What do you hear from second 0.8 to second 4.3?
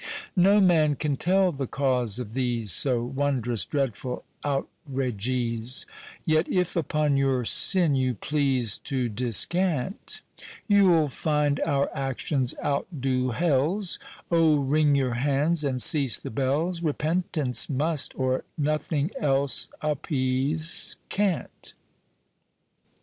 can tell the cause of these So wondrous dreadful